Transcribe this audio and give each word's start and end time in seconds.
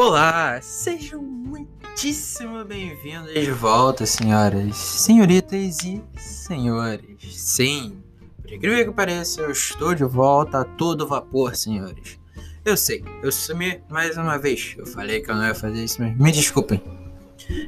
Olá, 0.00 0.60
sejam 0.62 1.20
muitíssimo 1.20 2.64
bem-vindos 2.64 3.34
de 3.34 3.50
volta, 3.50 4.06
senhoras, 4.06 4.76
senhoritas 4.76 5.82
e 5.82 6.00
senhores. 6.16 7.16
Sim, 7.36 8.00
por 8.40 8.52
incrível 8.52 8.84
que 8.84 8.92
pareça, 8.92 9.40
eu 9.40 9.50
estou 9.50 9.96
de 9.96 10.04
volta 10.04 10.60
a 10.60 10.64
todo 10.64 11.04
vapor, 11.04 11.56
senhores. 11.56 12.16
Eu 12.64 12.76
sei, 12.76 13.04
eu 13.24 13.32
sumi 13.32 13.82
mais 13.90 14.16
uma 14.16 14.38
vez. 14.38 14.76
Eu 14.78 14.86
falei 14.86 15.20
que 15.20 15.32
eu 15.32 15.34
não 15.34 15.44
ia 15.44 15.52
fazer 15.52 15.82
isso, 15.82 16.00
mas 16.00 16.16
me 16.16 16.30
desculpem. 16.30 16.80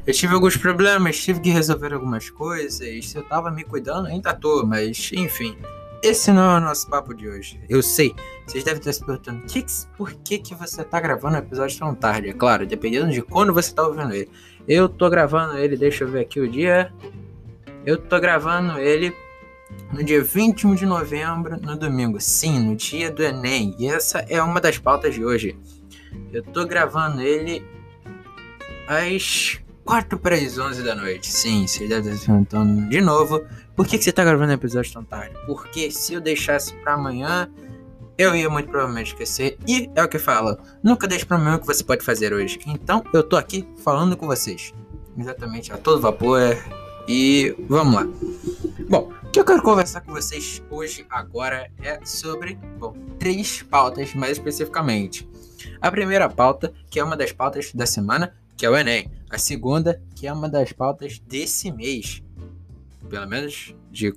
Eu 0.06 0.14
tive 0.14 0.32
alguns 0.32 0.56
problemas, 0.56 1.18
tive 1.18 1.40
que 1.40 1.50
resolver 1.50 1.92
algumas 1.92 2.30
coisas. 2.30 3.12
Eu 3.12 3.24
tava 3.24 3.50
me 3.50 3.64
cuidando, 3.64 4.06
ainda 4.06 4.32
tô, 4.32 4.64
mas 4.64 5.10
enfim. 5.12 5.58
Esse 6.02 6.32
não 6.32 6.54
é 6.54 6.56
o 6.56 6.60
nosso 6.60 6.88
papo 6.88 7.12
de 7.12 7.28
hoje. 7.28 7.60
Eu 7.68 7.82
sei. 7.82 8.14
Vocês 8.46 8.64
devem 8.64 8.78
estar 8.78 8.92
se 8.92 9.04
perguntando 9.04 9.42
que, 9.42 9.64
por 9.98 10.12
que, 10.14 10.38
que 10.38 10.54
você 10.54 10.80
está 10.80 10.98
gravando 10.98 11.36
o 11.36 11.38
episódio 11.38 11.78
tão 11.78 11.94
tarde. 11.94 12.30
É 12.30 12.32
claro, 12.32 12.66
dependendo 12.66 13.12
de 13.12 13.20
quando 13.20 13.52
você 13.52 13.68
está 13.68 13.86
ouvindo 13.86 14.14
ele. 14.14 14.30
Eu 14.66 14.88
tô 14.88 15.10
gravando 15.10 15.58
ele, 15.58 15.76
deixa 15.76 16.04
eu 16.04 16.08
ver 16.08 16.20
aqui 16.20 16.40
o 16.40 16.48
dia. 16.48 16.90
Eu 17.84 17.98
tô 17.98 18.18
gravando 18.18 18.78
ele 18.78 19.14
no 19.92 20.02
dia 20.02 20.22
21 20.22 20.74
de 20.74 20.86
novembro, 20.86 21.60
no 21.60 21.76
domingo. 21.76 22.18
Sim, 22.18 22.60
no 22.60 22.76
dia 22.76 23.10
do 23.10 23.22
Enem. 23.22 23.76
E 23.78 23.86
essa 23.86 24.20
é 24.20 24.42
uma 24.42 24.60
das 24.60 24.78
pautas 24.78 25.14
de 25.14 25.22
hoje. 25.22 25.54
Eu 26.32 26.42
tô 26.42 26.64
gravando 26.64 27.20
ele 27.20 27.62
às 28.88 29.60
4 29.84 30.18
para 30.18 30.34
as 30.34 30.56
11 30.56 30.82
da 30.82 30.94
noite. 30.94 31.26
Sim, 31.26 31.66
vocês 31.66 31.88
devem 31.88 32.12
estar 32.12 32.20
se 32.20 32.26
perguntando 32.26 32.88
de 32.88 33.00
novo 33.02 33.44
por 33.76 33.86
que, 33.86 33.98
que 33.98 34.04
você 34.04 34.12
tá 34.12 34.24
gravando 34.24 34.52
o 34.52 34.54
episódio 34.54 34.92
tão 34.92 35.04
tarde? 35.04 35.34
Porque 35.46 35.90
se 35.90 36.14
eu 36.14 36.20
deixasse 36.20 36.74
pra 36.74 36.94
amanhã, 36.94 37.50
eu 38.18 38.34
ia 38.36 38.50
muito 38.50 38.68
provavelmente 38.68 39.12
esquecer. 39.12 39.56
E 39.66 39.90
é 39.94 40.04
o 40.04 40.08
que 40.08 40.18
fala: 40.18 40.58
nunca 40.82 41.08
deixe 41.08 41.24
pra 41.24 41.36
amanhã 41.36 41.56
o 41.56 41.60
que 41.60 41.66
você 41.66 41.82
pode 41.82 42.04
fazer 42.04 42.32
hoje. 42.32 42.58
Então 42.66 43.02
eu 43.14 43.22
tô 43.22 43.36
aqui 43.36 43.66
falando 43.82 44.16
com 44.16 44.26
vocês. 44.26 44.74
Exatamente, 45.18 45.72
a 45.72 45.78
todo 45.78 46.00
vapor. 46.00 46.56
E 47.08 47.56
vamos 47.68 47.94
lá. 47.94 48.06
Bom, 48.88 49.10
o 49.22 49.30
que 49.30 49.40
eu 49.40 49.44
quero 49.44 49.62
conversar 49.62 50.02
com 50.02 50.12
vocês 50.12 50.62
hoje, 50.70 51.06
agora, 51.08 51.70
é 51.82 51.98
sobre, 52.04 52.58
bom, 52.78 52.92
três 53.18 53.62
pautas 53.62 54.14
mais 54.14 54.32
especificamente. 54.32 55.28
A 55.80 55.90
primeira 55.90 56.28
pauta, 56.28 56.72
que 56.90 57.00
é 57.00 57.04
uma 57.04 57.16
das 57.16 57.32
pautas 57.32 57.72
da 57.72 57.86
semana, 57.86 58.34
que 58.56 58.66
é 58.66 58.70
o 58.70 58.76
Enem. 58.76 59.10
A 59.30 59.38
segunda, 59.38 60.02
que 60.14 60.26
é 60.26 60.32
uma 60.32 60.48
das 60.48 60.72
pautas 60.72 61.18
desse 61.18 61.72
mês, 61.72 62.22
pelo 63.10 63.26
menos 63.26 63.74
de 63.90 64.14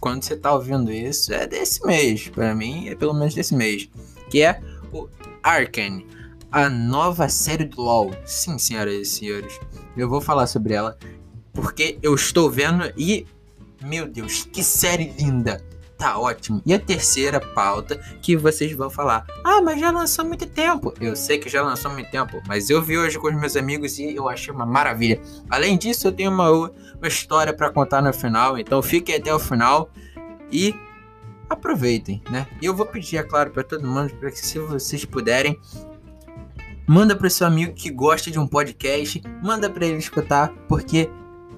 quando 0.00 0.22
você 0.22 0.36
tá 0.36 0.52
ouvindo 0.52 0.92
isso, 0.92 1.32
é 1.32 1.46
desse 1.46 1.84
mês. 1.86 2.28
Para 2.28 2.54
mim, 2.54 2.88
é 2.88 2.94
pelo 2.94 3.14
menos 3.14 3.34
desse 3.34 3.54
mês. 3.54 3.88
Que 4.28 4.42
é 4.42 4.60
o 4.92 5.08
Arkane, 5.42 6.06
a 6.50 6.68
nova 6.68 7.28
série 7.28 7.64
do 7.64 7.80
LoL. 7.80 8.10
Sim, 8.24 8.58
senhoras 8.58 8.94
e 8.94 9.04
senhores, 9.04 9.58
eu 9.96 10.08
vou 10.08 10.20
falar 10.20 10.46
sobre 10.46 10.74
ela 10.74 10.98
porque 11.52 11.98
eu 12.02 12.14
estou 12.14 12.50
vendo 12.50 12.92
e 12.98 13.26
meu 13.82 14.06
Deus, 14.06 14.44
que 14.44 14.62
série 14.62 15.12
linda! 15.18 15.64
Tá 15.98 16.18
ótimo. 16.18 16.60
E 16.66 16.74
a 16.74 16.78
terceira 16.78 17.40
pauta 17.40 17.96
que 18.20 18.36
vocês 18.36 18.72
vão 18.72 18.90
falar: 18.90 19.24
Ah, 19.42 19.62
mas 19.62 19.80
já 19.80 19.90
lançou 19.90 20.24
muito 20.24 20.46
tempo. 20.46 20.92
Eu 21.00 21.16
sei 21.16 21.38
que 21.38 21.48
já 21.48 21.62
lançou 21.62 21.90
muito 21.90 22.10
tempo, 22.10 22.42
mas 22.46 22.68
eu 22.68 22.82
vi 22.82 22.98
hoje 22.98 23.18
com 23.18 23.28
os 23.28 23.34
meus 23.34 23.56
amigos 23.56 23.98
e 23.98 24.14
eu 24.14 24.28
achei 24.28 24.52
uma 24.52 24.66
maravilha. 24.66 25.20
Além 25.48 25.78
disso, 25.78 26.06
eu 26.06 26.12
tenho 26.12 26.30
uma, 26.30 26.50
uma 26.50 27.08
história 27.08 27.52
para 27.52 27.70
contar 27.70 28.02
no 28.02 28.12
final, 28.12 28.58
então 28.58 28.82
fiquem 28.82 29.16
até 29.16 29.34
o 29.34 29.38
final 29.38 29.88
e 30.52 30.74
aproveitem, 31.48 32.22
né? 32.30 32.46
E 32.60 32.66
eu 32.66 32.74
vou 32.74 32.84
pedir, 32.84 33.16
é 33.16 33.22
claro, 33.22 33.50
para 33.50 33.62
todo 33.62 33.86
mundo, 33.86 34.12
para 34.16 34.30
que 34.30 34.38
se 34.38 34.58
vocês 34.58 35.04
puderem, 35.04 35.58
manda 36.86 37.16
para 37.16 37.30
seu 37.30 37.46
amigo 37.46 37.72
que 37.72 37.90
gosta 37.90 38.30
de 38.30 38.38
um 38.38 38.46
podcast, 38.46 39.22
manda 39.42 39.70
para 39.70 39.86
ele 39.86 39.98
escutar, 39.98 40.52
porque 40.68 41.08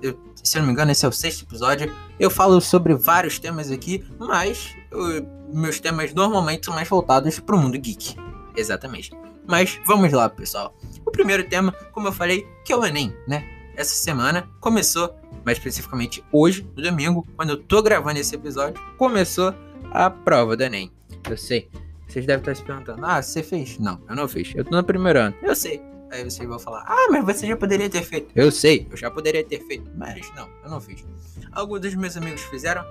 eu, 0.03 0.19
se 0.43 0.57
eu 0.57 0.61
não 0.61 0.67
me 0.67 0.73
engano, 0.73 0.91
esse 0.91 1.05
é 1.05 1.09
o 1.09 1.13
sexto 1.13 1.45
episódio. 1.45 1.95
Eu 2.19 2.31
falo 2.31 2.61
sobre 2.61 2.95
vários 2.95 3.39
temas 3.39 3.71
aqui, 3.71 4.05
mas 4.19 4.75
eu, 4.91 5.27
meus 5.53 5.81
temas 5.81 6.13
normalmente 6.15 6.67
são 6.67 6.75
mais 6.75 6.89
voltados 6.89 7.39
para 7.41 7.57
o 7.57 7.59
mundo 7.59 7.79
geek. 7.79 8.17
Exatamente. 8.57 9.11
Mas 9.47 9.81
vamos 9.87 10.13
lá, 10.13 10.29
pessoal. 10.29 10.75
O 11.07 11.11
primeiro 11.11 11.49
tema, 11.49 11.73
como 11.93 12.09
eu 12.09 12.13
falei, 12.13 12.47
que 12.65 12.73
é 12.73 12.77
o 12.77 12.85
Enem, 12.85 13.15
né? 13.27 13.45
Essa 13.75 13.95
semana 13.95 14.49
começou, 14.61 15.15
mais 15.45 15.57
especificamente 15.57 16.23
hoje, 16.33 16.69
no 16.77 16.83
domingo, 16.83 17.27
quando 17.37 17.51
eu 17.51 17.57
tô 17.57 17.81
gravando 17.81 18.19
esse 18.19 18.35
episódio, 18.35 18.83
começou 18.99 19.55
a 19.91 20.11
prova 20.11 20.57
do 20.57 20.63
Enem. 20.63 20.93
Eu 21.31 21.37
sei. 21.37 21.71
Vocês 22.09 22.27
devem 22.27 22.41
estar 22.41 22.55
se 22.57 22.63
perguntando: 22.63 23.05
ah, 23.05 23.23
você 23.23 23.43
fez? 23.43 23.79
Não, 23.79 24.01
eu 24.09 24.17
não 24.17 24.27
fiz. 24.27 24.53
Eu 24.55 24.65
tô 24.65 24.75
no 24.75 24.83
primeiro 24.83 25.19
ano. 25.19 25.35
Eu 25.43 25.55
sei. 25.55 25.81
Aí 26.11 26.25
vocês 26.25 26.49
vão 26.49 26.59
falar: 26.59 26.85
Ah, 26.87 27.09
mas 27.11 27.25
você 27.25 27.47
já 27.47 27.57
poderia 27.57 27.89
ter 27.89 28.03
feito. 28.03 28.31
Eu 28.35 28.51
sei, 28.51 28.87
eu 28.91 28.97
já 28.97 29.11
poderia 29.11 29.45
ter 29.45 29.61
feito. 29.67 29.91
Mas 29.95 30.33
não, 30.35 30.49
eu 30.65 30.71
não 30.71 30.81
fiz. 30.81 31.05
Alguns 31.53 31.81
dos 31.81 31.95
meus 31.95 32.17
amigos 32.17 32.43
fizeram. 32.43 32.85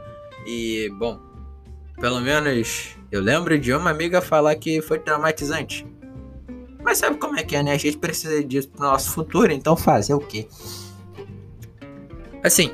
E, 0.46 0.90
bom, 0.98 1.20
pelo 2.00 2.22
menos 2.22 2.96
eu 3.12 3.22
lembro 3.22 3.58
de 3.58 3.74
uma 3.74 3.90
amiga 3.90 4.22
falar 4.22 4.56
que 4.56 4.82
foi 4.82 5.00
traumatizante. 5.00 5.86
Mas 6.84 7.00
sabe 7.00 7.18
como 7.18 7.38
é 7.38 7.44
que 7.44 7.56
é, 7.56 7.64
né? 7.64 7.74
A 7.74 7.78
gente 7.78 7.98
precisa 7.98 8.44
disso 8.44 8.70
pro 8.70 8.82
nosso 8.82 9.12
futuro, 9.12 9.52
então 9.52 9.76
fazer 9.76 10.14
o 10.14 10.20
quê? 10.20 10.48
Assim, 12.44 12.72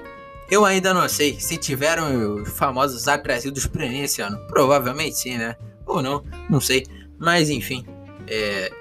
eu 0.52 0.66
ainda 0.66 0.94
não 0.94 1.08
sei 1.10 1.40
se 1.40 1.58
tiveram 1.58 2.36
os 2.36 2.50
famosos 2.50 3.08
atrasados 3.08 3.68
Enem 3.76 4.04
esse 4.04 4.22
ano. 4.22 4.38
Provavelmente 4.48 5.18
sim, 5.18 5.38
né? 5.38 5.56
Ou 5.86 6.02
não, 6.02 6.24
não 6.50 6.60
sei. 6.60 6.86
Mas 7.18 7.50
enfim, 7.50 7.86
é, 8.28 8.72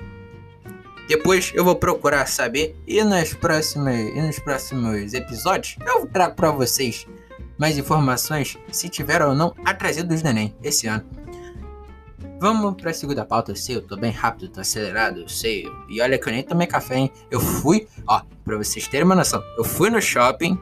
depois 1.09 1.53
eu 1.55 1.65
vou 1.65 1.77
procurar 1.77 2.27
saber 2.27 2.77
e 2.87 3.03
nas 3.03 3.35
próximas 3.35 3.97
e 3.97 4.21
nos 4.21 4.39
próximos 4.39 5.13
episódios 5.15 5.77
eu 5.87 6.07
trago 6.07 6.35
para 6.35 6.51
vocês 6.51 7.07
mais 7.59 7.79
informações 7.79 8.59
se 8.71 8.89
tiver 8.89 9.23
ou 9.23 9.35
não 9.35 9.55
atrasados 9.65 10.23
do 10.23 10.29
Enem 10.29 10.55
esse 10.63 10.87
ano. 10.87 11.05
Vamos 12.41 12.75
para 12.75 12.91
a 12.91 12.95
segunda 12.95 13.25
pauta, 13.25 13.53
eu 13.53 13.57
sei, 13.57 13.77
eu 13.77 13.83
tô 13.83 13.97
bem 13.97 14.11
rápido, 14.11 14.49
tô 14.49 14.61
acelerado, 14.61 15.21
eu 15.21 15.29
sei. 15.29 15.65
E 15.89 16.01
olha 16.01 16.19
que 16.19 16.29
eu 16.29 16.33
nem 16.33 16.43
tomei 16.43 16.67
café, 16.67 16.97
hein? 16.97 17.13
Eu 17.31 17.39
fui, 17.39 17.87
ó, 18.05 18.23
para 18.45 18.57
vocês 18.57 18.89
terem 18.89 19.05
uma 19.05 19.15
noção, 19.15 19.41
eu 19.57 19.63
fui 19.63 19.91
no 19.91 20.03
shopping. 20.03 20.59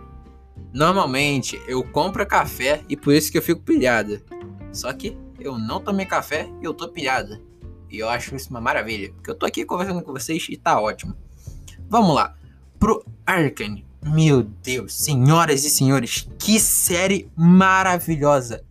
Normalmente 0.74 1.58
eu 1.66 1.82
compro 1.82 2.26
café 2.26 2.82
e 2.86 2.98
por 2.98 3.14
isso 3.14 3.32
que 3.32 3.38
eu 3.38 3.42
fico 3.42 3.62
pilhado. 3.62 4.20
Só 4.70 4.92
que 4.92 5.16
eu 5.38 5.58
não 5.58 5.80
tomei 5.80 6.04
café 6.04 6.50
e 6.60 6.66
eu 6.66 6.74
tô 6.74 6.86
pilhado. 6.86 7.40
E 7.90 7.98
eu 7.98 8.08
acho 8.08 8.36
isso 8.36 8.50
uma 8.50 8.60
maravilha, 8.60 9.12
porque 9.12 9.30
eu 9.30 9.34
tô 9.34 9.44
aqui 9.44 9.64
conversando 9.64 10.02
com 10.02 10.12
vocês 10.12 10.46
e 10.48 10.56
tá 10.56 10.80
ótimo. 10.80 11.14
Vamos 11.88 12.14
lá, 12.14 12.36
pro 12.78 13.04
Arkane. 13.26 13.84
Meu 14.02 14.42
Deus, 14.42 14.94
senhoras 14.94 15.64
e 15.64 15.70
senhores, 15.70 16.26
que 16.38 16.58
série 16.58 17.28
maravilhosa! 17.36 18.62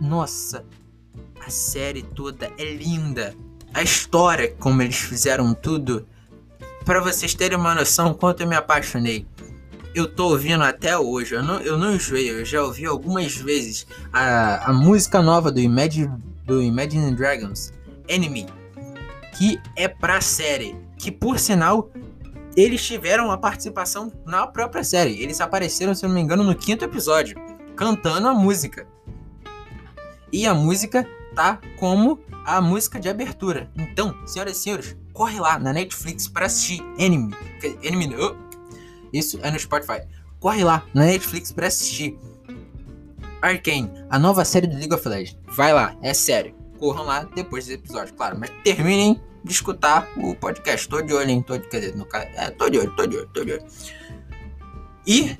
Nossa, 0.00 0.64
a 1.44 1.50
série 1.50 2.02
toda 2.02 2.52
é 2.56 2.72
linda. 2.72 3.34
A 3.74 3.82
história, 3.82 4.54
como 4.60 4.80
eles 4.80 4.96
fizeram 4.96 5.52
tudo, 5.54 6.06
para 6.84 7.00
vocês 7.00 7.34
terem 7.34 7.58
uma 7.58 7.74
noção 7.74 8.14
quanto 8.14 8.42
eu 8.42 8.48
me 8.48 8.54
apaixonei. 8.54 9.26
Eu 9.94 10.06
tô 10.06 10.28
ouvindo 10.28 10.62
até 10.62 10.96
hoje, 10.96 11.34
eu 11.34 11.42
não, 11.42 11.60
eu 11.60 11.76
não 11.76 11.94
enjoei, 11.94 12.30
eu 12.30 12.44
já 12.44 12.62
ouvi 12.62 12.86
algumas 12.86 13.34
vezes 13.36 13.86
a, 14.12 14.70
a 14.70 14.72
música 14.72 15.20
nova 15.20 15.50
do 15.50 15.58
Imagine, 15.58 16.12
do 16.44 16.62
Imagine 16.62 17.14
Dragons. 17.14 17.72
Enemy, 18.08 18.46
que 19.36 19.60
é 19.76 19.86
pra 19.86 20.20
série. 20.20 20.76
Que 20.96 21.12
por 21.12 21.38
sinal, 21.38 21.90
eles 22.56 22.84
tiveram 22.84 23.30
a 23.30 23.38
participação 23.38 24.12
na 24.26 24.46
própria 24.46 24.82
série. 24.82 25.22
Eles 25.22 25.40
apareceram, 25.40 25.94
se 25.94 26.02
não 26.06 26.14
me 26.14 26.20
engano, 26.20 26.42
no 26.42 26.54
quinto 26.54 26.84
episódio, 26.84 27.36
cantando 27.76 28.26
a 28.26 28.34
música. 28.34 28.86
E 30.32 30.46
a 30.46 30.54
música 30.54 31.08
tá 31.34 31.60
como 31.78 32.18
a 32.44 32.60
música 32.60 32.98
de 32.98 33.08
abertura. 33.08 33.70
Então, 33.76 34.14
senhoras 34.26 34.56
e 34.56 34.60
senhores, 34.60 34.96
corre 35.12 35.38
lá 35.38 35.58
na 35.58 35.72
Netflix 35.72 36.26
para 36.26 36.46
assistir 36.46 36.82
Enemy. 36.98 37.32
Enemy, 37.82 38.16
oh, 38.16 38.34
isso 39.12 39.38
é 39.42 39.50
no 39.50 39.58
Spotify. 39.58 40.02
Corre 40.40 40.64
lá 40.64 40.84
na 40.92 41.04
Netflix 41.04 41.52
para 41.52 41.68
assistir 41.68 42.18
Arcane, 43.40 43.90
a 44.10 44.18
nova 44.18 44.44
série 44.44 44.66
do 44.66 44.76
League 44.76 44.92
of 44.92 45.08
Legends. 45.08 45.38
Vai 45.54 45.72
lá, 45.72 45.96
é 46.02 46.12
sério 46.12 46.57
corram 46.78 47.04
lá 47.04 47.24
depois 47.34 47.66
desse 47.66 47.78
episódio, 47.78 48.14
claro. 48.14 48.38
Mas 48.38 48.50
terminem 48.62 49.20
de 49.44 49.52
escutar 49.52 50.08
o 50.16 50.34
podcast. 50.34 50.88
Tô 50.88 51.00
de 51.00 51.12
olho, 51.12 51.30
hein? 51.30 51.42
Tô 51.42 51.56
de, 51.56 51.68
quer 51.68 51.80
dizer, 51.80 51.96
no 51.96 52.04
caso. 52.04 52.26
É, 52.34 52.50
tô 52.50 52.68
de 52.68 52.78
olho, 52.78 52.94
tô 52.94 53.06
de 53.06 53.16
olho, 53.16 53.28
tô 53.32 53.44
de 53.44 53.52
olho. 53.52 53.64
E 55.06 55.36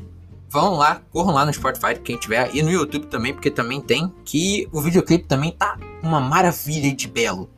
vão 0.49 0.75
lá, 0.75 1.03
corram 1.11 1.35
lá 1.35 1.45
no 1.45 1.53
Spotify, 1.53 1.95
quem 2.03 2.17
tiver, 2.17 2.55
e 2.55 2.63
no 2.63 2.71
YouTube 2.71 3.07
também, 3.07 3.35
porque 3.35 3.51
também 3.51 3.81
tem, 3.81 4.13
que 4.25 4.69
o 4.73 4.81
videoclipe 4.81 5.27
também 5.27 5.53
tá 5.53 5.79
uma 6.03 6.21
maravilha 6.21 6.95
de 6.95 7.07
belo. 7.07 7.51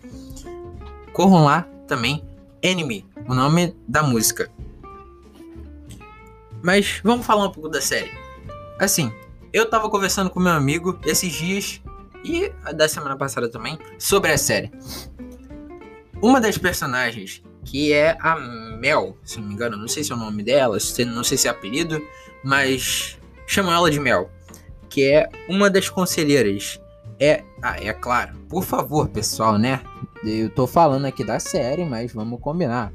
Corram 1.12 1.44
lá 1.44 1.62
também, 1.86 2.24
Enemy, 2.62 3.06
o 3.28 3.34
nome 3.34 3.76
da 3.86 4.02
música. 4.02 4.50
Mas 6.62 7.00
vamos 7.02 7.24
falar 7.24 7.46
um 7.46 7.52
pouco 7.52 7.68
da 7.68 7.80
série. 7.80 8.10
Assim, 8.78 9.12
eu 9.52 9.68
tava 9.68 9.88
conversando 9.88 10.30
com 10.30 10.40
meu 10.40 10.52
amigo 10.52 10.98
esses 11.04 11.32
dias 11.32 11.79
e 12.24 12.50
da 12.74 12.88
semana 12.88 13.16
passada 13.16 13.48
também 13.48 13.78
sobre 13.98 14.32
a 14.32 14.38
série. 14.38 14.70
Uma 16.22 16.40
das 16.40 16.58
personagens 16.58 17.42
que 17.64 17.92
é 17.92 18.16
a 18.20 18.36
Mel, 18.36 19.16
se 19.24 19.38
não 19.38 19.48
me 19.48 19.54
engano, 19.54 19.76
não 19.76 19.88
sei 19.88 20.02
se 20.02 20.12
é 20.12 20.14
o 20.14 20.18
nome 20.18 20.42
dela, 20.42 20.76
não 21.06 21.24
sei 21.24 21.38
se 21.38 21.46
é 21.46 21.50
apelido, 21.50 22.00
mas 22.42 23.18
chamam 23.46 23.72
ela 23.72 23.90
de 23.90 24.00
Mel, 24.00 24.30
que 24.88 25.04
é 25.04 25.28
uma 25.48 25.70
das 25.70 25.88
conselheiras. 25.88 26.80
É, 27.18 27.44
ah, 27.62 27.76
é 27.78 27.92
claro, 27.92 28.34
por 28.48 28.64
favor, 28.64 29.08
pessoal, 29.08 29.58
né? 29.58 29.80
Eu 30.24 30.50
tô 30.50 30.66
falando 30.66 31.04
aqui 31.04 31.24
da 31.24 31.38
série, 31.38 31.84
mas 31.84 32.12
vamos 32.12 32.40
combinar. 32.40 32.92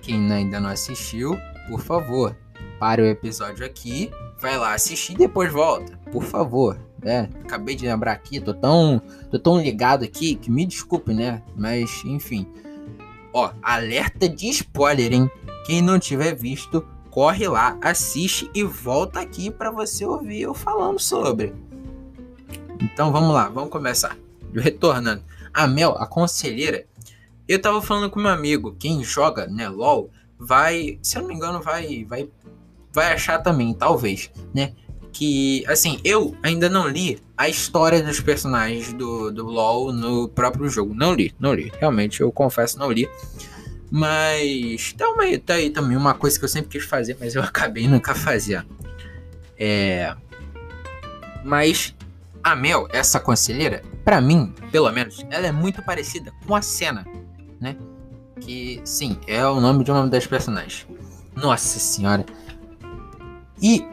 Quem 0.00 0.32
ainda 0.32 0.58
não 0.58 0.70
assistiu, 0.70 1.38
por 1.68 1.80
favor, 1.80 2.36
pare 2.78 3.02
o 3.02 3.06
episódio 3.06 3.64
aqui, 3.64 4.10
vai 4.40 4.56
lá 4.56 4.74
assistir 4.74 5.12
e 5.12 5.16
depois 5.16 5.52
volta, 5.52 5.96
por 6.10 6.24
favor. 6.24 6.78
É, 7.04 7.28
acabei 7.44 7.74
de 7.74 7.86
lembrar 7.86 8.12
aqui, 8.12 8.40
tô 8.40 8.54
tão, 8.54 9.02
tô 9.30 9.38
tão 9.38 9.60
ligado 9.60 10.04
aqui 10.04 10.36
que 10.36 10.50
me 10.50 10.64
desculpe, 10.64 11.12
né? 11.12 11.42
Mas, 11.56 12.02
enfim. 12.04 12.46
Ó, 13.32 13.50
alerta 13.62 14.28
de 14.28 14.48
spoiler, 14.48 15.12
hein? 15.12 15.30
Quem 15.66 15.82
não 15.82 15.98
tiver 15.98 16.34
visto, 16.34 16.86
corre 17.10 17.48
lá, 17.48 17.76
assiste 17.82 18.50
e 18.54 18.62
volta 18.62 19.20
aqui 19.20 19.50
para 19.50 19.70
você 19.70 20.04
ouvir 20.04 20.42
eu 20.42 20.54
falando 20.54 20.98
sobre. 20.98 21.52
Então 22.80 23.12
vamos 23.12 23.34
lá, 23.34 23.48
vamos 23.48 23.70
começar. 23.70 24.16
Retornando. 24.54 25.22
A 25.52 25.66
Mel, 25.66 25.96
a 25.98 26.06
conselheira, 26.06 26.86
eu 27.48 27.60
tava 27.60 27.82
falando 27.82 28.10
com 28.10 28.20
meu 28.20 28.30
amigo, 28.30 28.76
quem 28.78 29.02
joga, 29.02 29.46
né, 29.46 29.68
LOL, 29.68 30.10
vai, 30.38 30.98
se 31.02 31.16
eu 31.16 31.22
não 31.22 31.28
me 31.28 31.34
engano, 31.34 31.60
vai 31.60 32.04
vai 32.04 32.28
vai 32.92 33.12
achar 33.12 33.38
também, 33.38 33.72
talvez, 33.72 34.30
né? 34.54 34.74
Que, 35.12 35.64
assim, 35.66 36.00
eu 36.04 36.34
ainda 36.42 36.68
não 36.68 36.88
li 36.88 37.20
a 37.36 37.48
história 37.48 38.02
dos 38.02 38.20
personagens 38.20 38.92
do, 38.92 39.30
do 39.30 39.44
LoL 39.44 39.92
no 39.92 40.28
próprio 40.28 40.68
jogo. 40.68 40.94
Não 40.94 41.12
li, 41.12 41.34
não 41.38 41.52
li. 41.52 41.70
Realmente, 41.78 42.20
eu 42.20 42.32
confesso, 42.32 42.78
não 42.78 42.90
li. 42.90 43.08
Mas 43.90 44.94
tá, 44.94 45.06
uma, 45.10 45.24
tá 45.38 45.54
aí 45.54 45.68
também 45.68 45.96
uma 45.98 46.14
coisa 46.14 46.38
que 46.38 46.44
eu 46.44 46.48
sempre 46.48 46.70
quis 46.70 46.84
fazer, 46.84 47.16
mas 47.20 47.34
eu 47.34 47.42
acabei 47.44 47.86
nunca 47.86 48.14
fazendo. 48.14 48.66
É. 49.58 50.14
Mas 51.44 51.94
a 52.42 52.56
Mel, 52.56 52.88
essa 52.90 53.20
conselheira, 53.20 53.82
para 54.04 54.20
mim, 54.20 54.54
pelo 54.70 54.90
menos, 54.90 55.24
ela 55.30 55.46
é 55.46 55.52
muito 55.52 55.82
parecida 55.82 56.32
com 56.46 56.54
a 56.54 56.62
Cena, 56.62 57.06
né? 57.60 57.76
Que, 58.40 58.80
sim, 58.84 59.18
é 59.26 59.46
o 59.46 59.60
nome 59.60 59.84
de 59.84 59.90
uma 59.90 60.08
das 60.08 60.26
personagens. 60.26 60.86
Nossa 61.36 61.78
senhora. 61.78 62.24
E 63.60 63.84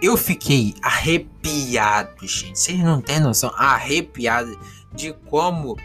eu 0.00 0.16
fiquei 0.16 0.74
arrepiado, 0.80 2.26
gente. 2.26 2.58
Vocês 2.58 2.78
não 2.78 3.00
têm 3.00 3.20
noção, 3.20 3.52
arrepiado 3.54 4.58
de 4.92 5.12
como. 5.28 5.76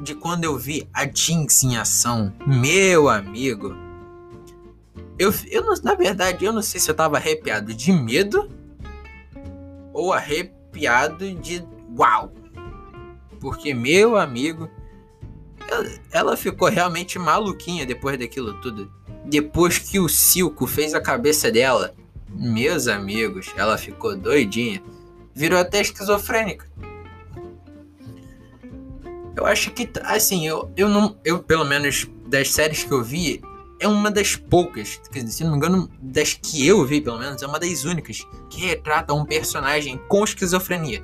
De 0.00 0.16
quando 0.16 0.42
eu 0.44 0.58
vi 0.58 0.88
a 0.92 1.06
Jinx 1.06 1.62
em 1.62 1.76
ação. 1.76 2.32
Meu 2.44 3.08
amigo. 3.08 3.76
Eu, 5.16 5.32
eu 5.48 5.62
na 5.82 5.94
verdade, 5.94 6.44
eu 6.44 6.52
não 6.52 6.62
sei 6.62 6.80
se 6.80 6.90
eu 6.90 6.94
tava 6.94 7.18
arrepiado 7.18 7.72
de 7.72 7.92
medo 7.92 8.48
ou 9.92 10.12
arrepiado 10.12 11.32
de 11.34 11.64
uau. 11.96 12.32
Porque, 13.38 13.72
meu 13.72 14.16
amigo, 14.16 14.68
ela, 15.68 15.88
ela 16.10 16.36
ficou 16.36 16.68
realmente 16.68 17.18
maluquinha 17.18 17.86
depois 17.86 18.18
daquilo 18.18 18.54
tudo. 18.60 18.90
Depois 19.24 19.78
que 19.78 20.00
o 20.00 20.08
Silco 20.08 20.66
fez 20.66 20.94
a 20.94 21.00
cabeça 21.00 21.50
dela 21.50 21.94
meus 22.34 22.88
amigos, 22.88 23.52
ela 23.56 23.76
ficou 23.78 24.16
doidinha. 24.16 24.82
Virou 25.34 25.58
até 25.58 25.80
esquizofrênica. 25.80 26.70
Eu 29.34 29.46
acho 29.46 29.70
que, 29.70 29.90
assim, 30.02 30.46
eu, 30.46 30.70
eu 30.76 30.88
não. 30.88 31.16
Eu, 31.24 31.42
pelo 31.42 31.64
menos, 31.64 32.06
das 32.26 32.50
séries 32.50 32.84
que 32.84 32.92
eu 32.92 33.02
vi, 33.02 33.40
é 33.80 33.88
uma 33.88 34.10
das 34.10 34.36
poucas, 34.36 35.00
se 35.26 35.42
não 35.42 35.52
me 35.52 35.56
engano, 35.56 35.90
das 36.00 36.34
que 36.34 36.66
eu 36.66 36.84
vi, 36.84 37.00
pelo 37.00 37.18
menos, 37.18 37.42
é 37.42 37.46
uma 37.46 37.58
das 37.58 37.84
únicas 37.84 38.26
que 38.48 38.60
retrata 38.60 39.12
um 39.12 39.24
personagem 39.24 39.98
com 40.08 40.22
esquizofrenia. 40.22 41.02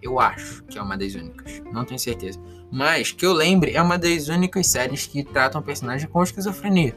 Eu 0.00 0.20
acho 0.20 0.62
que 0.64 0.78
é 0.78 0.82
uma 0.82 0.96
das 0.96 1.14
únicas, 1.14 1.60
não 1.72 1.84
tenho 1.84 1.98
certeza. 1.98 2.38
Mas 2.70 3.10
que 3.10 3.26
eu 3.26 3.32
lembre, 3.32 3.72
é 3.72 3.82
uma 3.82 3.98
das 3.98 4.28
únicas 4.28 4.66
séries 4.68 5.06
que 5.06 5.24
tratam 5.24 5.60
um 5.60 5.64
personagem 5.64 6.08
com 6.08 6.22
esquizofrenia. 6.22 6.94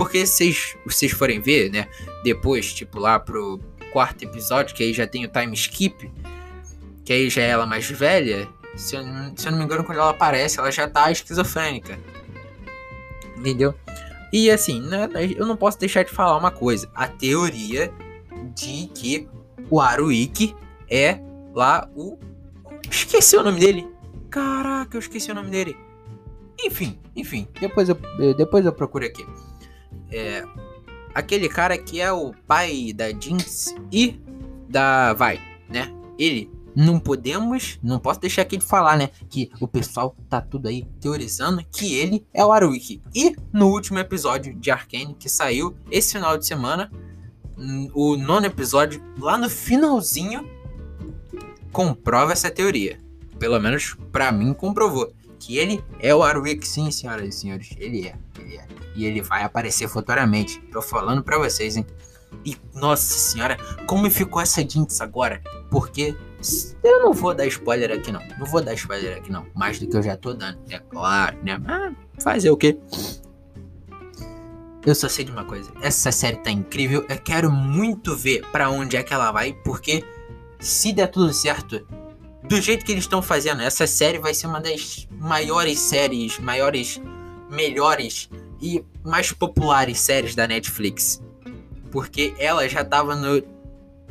Porque 0.00 0.24
vocês, 0.24 0.78
vocês 0.86 1.12
forem 1.12 1.42
ver, 1.42 1.70
né? 1.70 1.86
Depois, 2.24 2.72
tipo, 2.72 2.98
lá 2.98 3.20
pro 3.20 3.60
quarto 3.92 4.22
episódio, 4.22 4.74
que 4.74 4.82
aí 4.82 4.94
já 4.94 5.06
tem 5.06 5.26
o 5.26 5.28
time 5.28 5.52
skip, 5.52 6.10
que 7.04 7.12
aí 7.12 7.28
já 7.28 7.42
é 7.42 7.48
ela 7.48 7.66
mais 7.66 7.84
velha. 7.90 8.48
Se 8.74 8.96
eu, 8.96 9.02
se 9.36 9.46
eu 9.46 9.52
não 9.52 9.58
me 9.58 9.64
engano, 9.66 9.84
quando 9.84 9.98
ela 9.98 10.08
aparece, 10.08 10.58
ela 10.58 10.72
já 10.72 10.88
tá 10.88 11.12
esquizofrênica. 11.12 11.98
Entendeu? 13.36 13.74
E 14.32 14.50
assim, 14.50 14.80
né, 14.80 15.06
eu 15.36 15.44
não 15.44 15.54
posso 15.54 15.78
deixar 15.78 16.02
de 16.02 16.10
falar 16.10 16.38
uma 16.38 16.50
coisa. 16.50 16.90
A 16.94 17.06
teoria 17.06 17.92
de 18.54 18.86
que 18.94 19.28
o 19.68 19.82
Aruiki 19.82 20.56
é 20.88 21.20
lá 21.52 21.86
o. 21.94 22.18
Esqueci 22.90 23.36
o 23.36 23.42
nome 23.42 23.60
dele. 23.60 23.86
Caraca, 24.30 24.96
eu 24.96 25.00
esqueci 25.00 25.30
o 25.30 25.34
nome 25.34 25.50
dele. 25.50 25.76
Enfim, 26.58 26.98
enfim, 27.14 27.46
depois 27.60 27.90
eu, 27.90 27.98
depois 28.34 28.64
eu 28.64 28.72
procuro 28.72 29.04
aqui 29.04 29.26
é, 30.10 30.44
aquele 31.14 31.48
cara 31.48 31.76
que 31.76 32.00
é 32.00 32.12
o 32.12 32.32
pai 32.46 32.92
da 32.92 33.10
Jinx 33.10 33.74
e 33.92 34.20
da 34.68 35.12
Vai, 35.14 35.40
né? 35.68 35.92
Ele 36.18 36.50
não 36.74 37.00
podemos, 37.00 37.78
não 37.82 37.98
posso 37.98 38.20
deixar 38.20 38.42
aqui 38.42 38.56
de 38.56 38.64
falar, 38.64 38.96
né? 38.96 39.10
Que 39.28 39.50
o 39.60 39.66
pessoal 39.66 40.14
tá 40.28 40.40
tudo 40.40 40.68
aí 40.68 40.86
teorizando 41.00 41.64
que 41.70 41.94
ele 41.94 42.26
é 42.32 42.44
o 42.44 42.52
Aruiki. 42.52 43.02
E 43.14 43.34
no 43.52 43.68
último 43.68 43.98
episódio 43.98 44.54
de 44.54 44.70
Arcane 44.70 45.14
que 45.18 45.28
saiu 45.28 45.76
esse 45.90 46.12
final 46.12 46.38
de 46.38 46.46
semana, 46.46 46.90
o 47.94 48.16
nono 48.16 48.46
episódio, 48.46 49.02
lá 49.18 49.36
no 49.36 49.50
finalzinho, 49.50 50.48
comprova 51.72 52.32
essa 52.32 52.50
teoria. 52.50 52.98
Pelo 53.38 53.58
menos 53.58 53.96
para 54.12 54.30
mim 54.30 54.52
comprovou 54.52 55.12
que 55.40 55.56
ele 55.56 55.82
é 55.98 56.14
o 56.14 56.22
Aruiki, 56.22 56.68
sim, 56.68 56.90
senhoras 56.90 57.26
e 57.26 57.32
senhores. 57.32 57.74
Ele 57.78 58.06
é, 58.06 58.14
ele 58.38 58.56
é 58.56 58.66
e 58.94 59.06
ele 59.06 59.22
vai 59.22 59.42
aparecer 59.42 59.88
futuramente. 59.88 60.60
Tô 60.70 60.82
falando 60.82 61.22
para 61.22 61.38
vocês, 61.38 61.76
hein? 61.76 61.86
E 62.44 62.56
nossa 62.74 63.02
senhora, 63.02 63.56
como 63.86 64.10
ficou 64.10 64.40
essa 64.40 64.66
Jinx 64.66 65.00
agora? 65.00 65.42
Porque 65.70 66.14
eu 66.82 67.02
não 67.02 67.12
vou 67.12 67.34
dar 67.34 67.46
spoiler 67.46 67.90
aqui 67.92 68.12
não. 68.12 68.20
Não 68.38 68.46
vou 68.46 68.62
dar 68.62 68.74
spoiler 68.74 69.16
aqui 69.16 69.32
não. 69.32 69.46
Mais 69.54 69.78
do 69.78 69.86
que 69.88 69.96
eu 69.96 70.02
já 70.02 70.16
tô 70.16 70.34
dando. 70.34 70.58
É 70.68 70.78
claro, 70.78 71.36
né? 71.42 71.60
Ah, 71.66 71.92
fazer 72.18 72.50
o 72.50 72.56
quê? 72.56 72.78
Eu 74.84 74.94
só 74.94 75.08
sei 75.08 75.24
de 75.24 75.30
uma 75.30 75.44
coisa. 75.44 75.70
Essa 75.82 76.10
série 76.12 76.36
tá 76.36 76.50
incrível. 76.50 77.04
Eu 77.08 77.18
quero 77.18 77.50
muito 77.50 78.16
ver 78.16 78.46
para 78.50 78.70
onde 78.70 78.96
é 78.96 79.02
que 79.02 79.12
ela 79.12 79.30
vai. 79.30 79.52
Porque 79.52 80.04
se 80.58 80.92
der 80.92 81.08
tudo 81.08 81.32
certo, 81.32 81.86
do 82.50 82.60
jeito 82.60 82.84
que 82.84 82.90
eles 82.90 83.04
estão 83.04 83.22
fazendo, 83.22 83.62
essa 83.62 83.86
série 83.86 84.18
vai 84.18 84.34
ser 84.34 84.48
uma 84.48 84.60
das 84.60 85.06
maiores 85.08 85.78
séries, 85.78 86.36
maiores, 86.40 87.00
melhores 87.48 88.28
e 88.60 88.84
mais 89.04 89.30
populares 89.30 90.00
séries 90.00 90.34
da 90.34 90.48
Netflix. 90.48 91.22
Porque 91.92 92.34
ela 92.38 92.68
já 92.68 92.84
tava 92.84 93.14
no. 93.14 93.40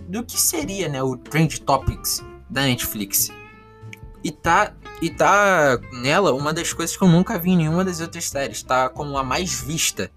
Do 0.08 0.24
que 0.24 0.40
seria, 0.40 0.88
né? 0.88 1.04
O 1.04 1.18
Trend 1.18 1.60
Topics 1.60 2.24
da 2.50 2.62
Netflix. 2.62 3.30
E 4.24 4.32
tá. 4.32 4.74
E 5.02 5.10
tá 5.10 5.78
nela 6.02 6.34
uma 6.34 6.54
das 6.54 6.72
coisas 6.72 6.96
que 6.96 7.04
eu 7.04 7.10
nunca 7.10 7.38
vi 7.38 7.52
em 7.52 7.58
nenhuma 7.58 7.84
das 7.84 8.00
outras 8.00 8.24
séries. 8.24 8.64
Tá 8.64 8.88
como 8.88 9.18
a 9.18 9.24
mais 9.24 9.60
vista 9.60 10.10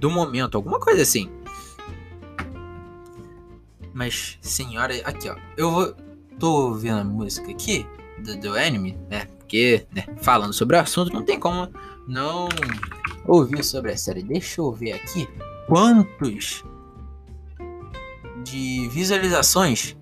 do 0.00 0.10
momento. 0.10 0.56
Alguma 0.56 0.80
coisa 0.80 1.02
assim. 1.02 1.30
Mas, 3.94 4.36
senhora, 4.40 4.94
aqui 5.04 5.28
ó. 5.28 5.36
Eu 5.56 5.70
vou. 5.70 6.05
Tô 6.38 6.68
ouvindo 6.68 6.98
a 6.98 7.04
música 7.04 7.50
aqui 7.50 7.86
do, 8.18 8.36
do 8.36 8.54
anime, 8.54 8.98
né? 9.08 9.26
Porque, 9.38 9.86
né, 9.94 10.04
falando 10.18 10.52
sobre 10.52 10.76
o 10.76 10.80
assunto, 10.80 11.12
não 11.12 11.22
tem 11.22 11.38
como 11.38 11.70
não 12.06 12.48
ouvir 13.26 13.64
sobre 13.64 13.92
a 13.92 13.96
série. 13.96 14.22
Deixa 14.22 14.60
eu 14.60 14.72
ver 14.72 14.92
aqui 14.92 15.28
quantos 15.66 16.64
de 18.44 18.88
visualizações. 18.88 19.96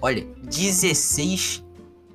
Olha, 0.00 0.26
16 0.44 1.64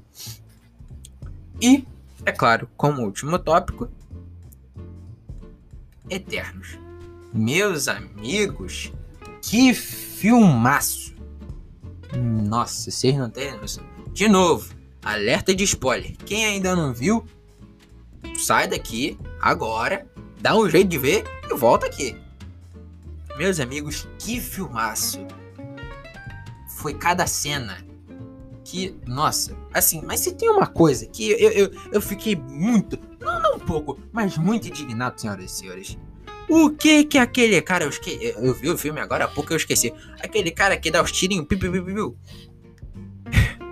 E, 1.62 1.86
é 2.25 2.32
claro, 2.32 2.70
como 2.77 3.04
último 3.04 3.38
tópico, 3.38 3.89
Eternos. 6.10 6.87
Meus 7.38 7.88
amigos, 7.88 8.91
que 9.44 9.72
filmaço! 9.72 11.13
Nossa, 12.17 12.89
vocês 12.89 13.15
não 13.15 13.29
têm. 13.29 13.51
De 14.12 14.27
novo, 14.27 14.74
alerta 15.03 15.53
de 15.53 15.63
spoiler. 15.63 16.17
Quem 16.25 16.46
ainda 16.46 16.75
não 16.75 16.91
viu, 16.91 17.24
sai 18.39 18.67
daqui 18.67 19.20
agora, 19.39 20.08
dá 20.41 20.58
um 20.58 20.67
jeito 20.67 20.88
de 20.88 20.98
ver 20.98 21.25
e 21.48 21.53
volta 21.53 21.86
aqui. 21.86 22.17
Meus 23.38 23.60
amigos, 23.60 24.08
que 24.17 24.41
filmaço! 24.41 25.20
Foi 26.70 26.96
cada 26.96 27.27
cena 27.27 27.86
que, 28.63 28.96
nossa, 29.06 29.56
assim, 29.72 30.01
mas 30.03 30.22
se 30.22 30.34
tem 30.34 30.50
uma 30.50 30.65
coisa 30.65 31.06
que 31.06 31.29
eu, 31.29 31.51
eu, 31.51 31.72
eu 31.94 32.01
fiquei 32.01 32.36
muito, 32.36 32.98
não, 33.20 33.39
não 33.39 33.56
um 33.58 33.60
pouco, 33.60 34.00
mas 34.12 34.39
muito 34.39 34.67
indignado, 34.67 35.22
senhoras 35.22 35.51
e 35.51 35.56
senhores. 35.56 35.98
O 36.50 36.70
que 36.70 37.04
que 37.04 37.18
aquele 37.18 37.62
cara, 37.62 37.84
eu, 37.84 37.89
esque... 37.89 38.34
eu 38.38 38.54
vi 38.54 38.70
o 38.70 38.77
filme 38.77 39.00
agora 39.00 39.25
há 39.25 39.27
pouco 39.27 39.51
eu 39.51 39.58
esqueci. 39.58 39.94
Aquele 40.22 40.51
cara 40.51 40.77
que 40.77 40.89
dá 40.89 41.01
os 41.01 41.12
tirinhos, 41.12 41.46
piu, 41.46 41.60
piu, 41.60 41.72
piu, 41.72 41.86
piu. 41.86 42.18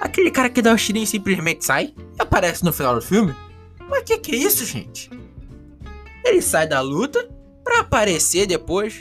Aquele 0.00 0.30
cara 0.30 0.50
que 0.50 0.60
dá 0.60 0.74
os 0.74 0.84
tirinhos 0.84 1.08
simplesmente 1.08 1.64
sai 1.64 1.94
e 1.96 2.22
aparece 2.22 2.64
no 2.64 2.72
final 2.72 2.94
do 2.94 3.02
filme. 3.02 3.34
Mas 3.88 4.02
que 4.02 4.18
que 4.18 4.32
é 4.32 4.36
isso, 4.36 4.64
gente? 4.64 5.10
Ele 6.24 6.42
sai 6.42 6.68
da 6.68 6.80
luta 6.80 7.28
pra 7.64 7.80
aparecer 7.80 8.46
depois 8.46 9.00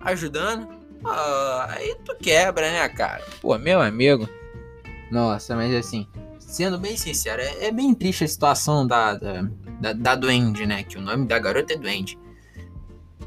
ajudando. 0.00 0.68
Ah, 1.04 1.66
aí 1.70 1.94
tu 2.04 2.16
quebra, 2.16 2.70
né, 2.70 2.88
cara? 2.88 3.22
Pô, 3.40 3.56
meu 3.58 3.80
amigo. 3.80 4.28
Nossa, 5.10 5.54
mas 5.54 5.72
assim, 5.74 6.08
sendo 6.38 6.78
bem 6.78 6.96
sincero, 6.96 7.40
é, 7.40 7.66
é 7.66 7.70
bem 7.70 7.94
triste 7.94 8.24
a 8.24 8.28
situação 8.28 8.86
da, 8.86 9.14
da, 9.14 9.42
da, 9.80 9.92
da 9.92 10.14
Duende, 10.14 10.66
né? 10.66 10.82
Que 10.82 10.98
o 10.98 11.00
nome 11.00 11.26
da 11.26 11.38
garota 11.38 11.74
é 11.74 11.76
Duende. 11.76 12.18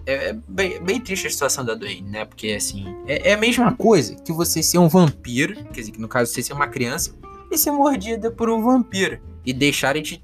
É, 0.08 0.30
é 0.30 0.34
bem, 0.48 0.82
bem, 0.82 1.02
triste 1.02 1.28
a 1.28 1.30
situação 1.30 1.66
da 1.66 1.76
Duende, 1.76 2.04
né? 2.04 2.24
Porque, 2.24 2.52
assim, 2.52 2.96
é, 3.06 3.32
é, 3.32 3.34
a 3.34 3.38
mesma 3.38 3.76
coisa 3.76 4.16
que 4.16 4.32
você 4.32 4.64
ser 4.64 4.78
um 4.78 4.88
vampiro, 4.88 5.54
quer 5.66 5.82
dizer, 5.82 5.92
que 5.92 6.00
no 6.00 6.08
caso 6.08 6.32
você 6.32 6.42
ser 6.42 6.54
uma 6.54 6.68
criança, 6.68 7.14
e 7.52 7.58
ser 7.58 7.72
mordida 7.72 8.32
por 8.32 8.50
um 8.50 8.64
vampiro. 8.64 9.20
E 9.46 9.52
deixarem, 9.52 10.02
te, 10.02 10.24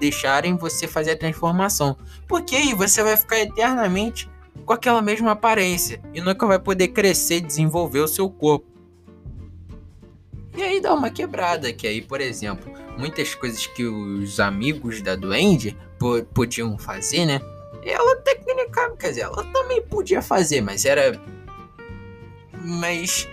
deixarem 0.00 0.56
você 0.56 0.88
fazer 0.88 1.12
a 1.12 1.16
transformação. 1.16 1.96
Porque 2.26 2.56
aí 2.56 2.74
você 2.74 3.04
vai 3.04 3.16
ficar 3.16 3.38
eternamente 3.38 4.28
com 4.64 4.72
aquela 4.72 5.00
mesma 5.00 5.30
aparência. 5.32 6.00
E 6.12 6.20
nunca 6.20 6.44
vai 6.44 6.58
poder 6.58 6.88
crescer 6.88 7.36
e 7.36 7.40
desenvolver 7.40 8.00
o 8.00 8.08
seu 8.08 8.28
corpo. 8.28 8.66
E 10.56 10.62
aí 10.62 10.80
dá 10.80 10.92
uma 10.92 11.08
quebrada, 11.08 11.72
que 11.72 11.86
aí, 11.86 12.02
por 12.02 12.20
exemplo, 12.20 12.70
muitas 12.98 13.32
coisas 13.36 13.64
que 13.68 13.84
os 13.84 14.40
amigos 14.40 15.00
da 15.00 15.14
Duende 15.14 15.76
podiam 16.34 16.76
fazer, 16.76 17.24
né? 17.24 17.40
Ela 17.84 18.16
tecnicamente, 18.16 18.98
quer 18.98 19.08
dizer, 19.08 19.22
ela 19.22 19.44
também 19.52 19.82
podia 19.82 20.20
fazer, 20.20 20.60
mas 20.60 20.84
era. 20.84 21.20
Mas. 22.62 23.28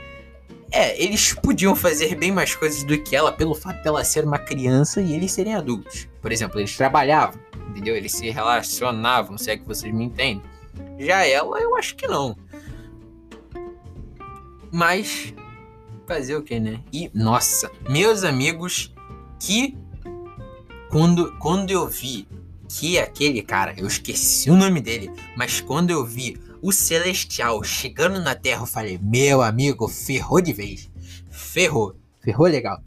É, 0.69 1.01
eles 1.01 1.33
podiam 1.33 1.73
fazer 1.75 2.15
bem 2.15 2.29
mais 2.29 2.53
coisas 2.53 2.83
do 2.83 3.01
que 3.01 3.15
ela 3.15 3.31
pelo 3.31 3.55
fato 3.55 3.81
dela 3.83 4.03
ser 4.03 4.25
uma 4.25 4.37
criança 4.37 5.01
e 5.01 5.13
eles 5.13 5.31
serem 5.31 5.55
adultos. 5.55 6.09
Por 6.21 6.29
exemplo, 6.29 6.59
eles 6.59 6.75
trabalhavam, 6.75 7.39
entendeu? 7.69 7.95
Eles 7.95 8.11
se 8.11 8.29
relacionavam, 8.29 9.37
se 9.37 9.49
é 9.49 9.57
que 9.57 9.65
vocês 9.65 9.93
me 9.93 10.03
entendem. 10.03 10.43
Já 10.99 11.25
ela, 11.25 11.59
eu 11.59 11.75
acho 11.77 11.95
que 11.95 12.05
não. 12.05 12.35
Mas 14.71 15.33
fazer 16.05 16.35
o 16.35 16.41
que, 16.41 16.59
né? 16.59 16.81
E 16.91 17.11
nossa, 17.13 17.71
meus 17.89 18.23
amigos, 18.23 18.93
que 19.39 19.77
quando 20.89 21.37
quando 21.37 21.69
eu 21.71 21.87
vi 21.87 22.27
que 22.67 22.99
aquele 22.99 23.41
cara, 23.41 23.73
eu 23.77 23.87
esqueci 23.87 24.49
o 24.49 24.55
nome 24.55 24.81
dele, 24.81 25.11
mas 25.35 25.61
quando 25.61 25.89
eu 25.91 26.05
vi 26.05 26.37
o 26.61 26.71
Celestial 26.71 27.63
chegando 27.63 28.19
na 28.19 28.35
Terra, 28.35 28.63
eu 28.63 28.67
falei: 28.67 28.99
Meu 29.01 29.41
amigo, 29.41 29.87
ferrou 29.87 30.41
de 30.41 30.53
vez. 30.53 30.89
Ferrou. 31.29 31.95
Ferrou 32.21 32.47
legal. 32.47 32.81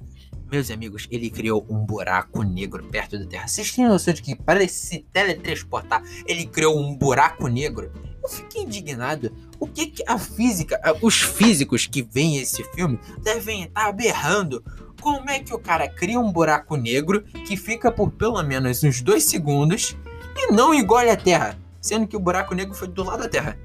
Meus 0.51 0.71
amigos, 0.71 1.07
ele 1.11 1.31
criou 1.31 1.65
um 1.71 1.87
buraco 1.87 2.43
negro 2.43 2.83
perto 2.85 3.17
da 3.17 3.25
Terra. 3.25 3.47
Vocês 3.47 3.73
têm 3.73 3.87
noção 3.87 4.13
de 4.13 4.21
que 4.21 4.35
para 4.35 4.67
se 4.67 5.07
teletransportar, 5.13 6.03
ele 6.27 6.45
criou 6.45 6.77
um 6.77 6.97
buraco 6.97 7.47
negro? 7.47 7.93
Eu 8.23 8.29
fiquei 8.29 8.63
indignado. 8.63 9.33
O 9.59 9.67
que, 9.67 9.87
que 9.87 10.05
a 10.07 10.19
física, 10.19 10.81
os 11.03 11.21
físicos 11.21 11.87
que 11.87 12.03
veem 12.03 12.39
esse 12.39 12.63
filme 12.73 12.99
devem 13.23 13.65
estar 13.65 13.93
berrando 13.93 14.63
como 15.01 15.31
é 15.31 15.39
que 15.39 15.55
o 15.55 15.59
cara 15.59 15.89
cria 15.89 16.21
um 16.21 16.31
buraco 16.31 16.77
negro 16.77 17.23
que 17.23 17.57
fica 17.57 17.91
por 17.91 18.11
pelo 18.11 18.43
menos 18.43 18.85
uns 18.85 19.01
dois 19.01 19.25
segundos 19.25 19.97
e 20.37 20.53
não 20.53 20.75
engole 20.75 21.11
a 21.11 21.17
Terra, 21.17 21.59
sendo 21.81 22.07
que 22.07 22.17
o 22.17 22.21
buraco 22.21 22.55
negro 22.55 22.75
foi 22.75 22.89
do 22.89 23.03
lado 23.03 23.23
da 23.23 23.29
Terra? 23.29 23.59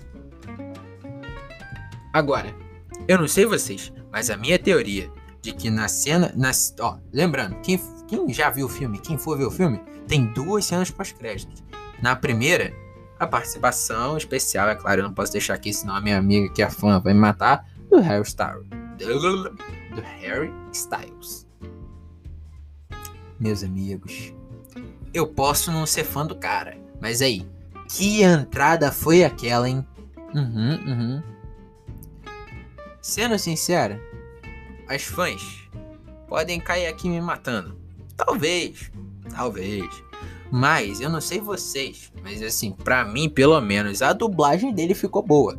Agora, 2.14 2.56
eu 3.08 3.18
não 3.18 3.28
sei 3.28 3.46
vocês, 3.46 3.92
mas 4.12 4.30
a 4.30 4.38
minha 4.38 4.58
teoria 4.58 5.12
de 5.42 5.52
que 5.54 5.70
na 5.70 5.88
cena, 5.88 6.34
na, 6.36 6.52
ó, 6.80 6.98
lembrando, 7.12 7.60
quem, 7.62 7.80
quem 8.08 8.34
já 8.34 8.50
viu 8.50 8.66
o 8.66 8.70
filme, 8.70 9.00
quem 9.00 9.18
for 9.18 9.38
ver 9.38 9.46
o 9.46 9.52
filme, 9.52 9.80
tem 10.08 10.26
duas 10.28 10.66
cenas 10.66 10.90
pós-créditos. 10.90 11.64
Na 12.02 12.16
primeira, 12.16 12.74
a 13.20 13.28
participação 13.28 14.18
especial, 14.18 14.70
é 14.70 14.76
claro, 14.76 15.02
eu 15.02 15.06
não 15.06 15.14
posso 15.14 15.32
deixar 15.32 15.54
aqui, 15.54 15.74
senão 15.74 15.96
a 15.96 16.02
minha 16.02 16.18
amiga 16.18 16.54
que 16.54 16.62
é 16.62 16.70
fã 16.70 17.00
vai 17.00 17.14
me 17.14 17.20
matar, 17.20 17.68
do 17.90 18.00
Harry 18.00 18.24
Styles 18.24 18.66
do 19.96 20.02
Harry 20.02 20.54
Styles. 20.72 21.48
Meus 23.40 23.64
amigos, 23.64 24.34
eu 25.14 25.28
posso 25.28 25.72
não 25.72 25.86
ser 25.86 26.04
fã 26.04 26.26
do 26.26 26.36
cara, 26.36 26.78
mas 27.02 27.22
aí, 27.22 27.48
que 27.90 28.22
entrada 28.24 28.92
foi 28.92 29.24
aquela, 29.24 29.70
hein? 29.70 29.86
Uhum, 30.34 30.76
uhum. 30.86 31.24
Sendo 33.02 33.38
sincero, 33.38 34.00
as 34.88 35.04
fãs 35.04 35.70
podem 36.28 36.60
cair 36.60 36.88
aqui 36.88 37.10
me 37.10 37.22
matando. 37.22 37.80
Talvez, 38.16 38.92
talvez. 39.30 39.88
Mas 40.52 41.02
eu 41.02 41.10
não 41.10 41.20
sei 41.20 41.40
vocês, 41.40 42.12
mas 42.22 42.42
assim, 42.42 42.72
para 42.72 43.04
mim, 43.04 43.30
pelo 43.30 43.60
menos, 43.60 44.02
a 44.02 44.14
dublagem 44.14 44.74
dele 44.74 44.94
ficou 44.94 45.22
boa. 45.22 45.58